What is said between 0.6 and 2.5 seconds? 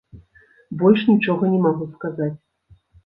Больш нічога не магу сказаць.